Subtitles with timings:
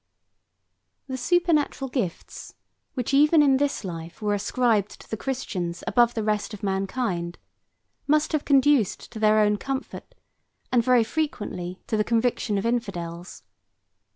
[1.07, 1.13] III.
[1.13, 2.55] The supernatural gifts,
[2.95, 7.37] which even in this life were ascribed to the Christians above the rest of mankind,
[8.07, 10.15] must have conduced to their own comfort,
[10.71, 13.43] and very frequently to the conviction of infidels.